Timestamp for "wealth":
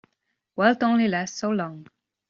0.55-0.81